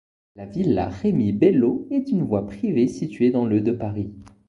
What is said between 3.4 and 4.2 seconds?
le de Paris.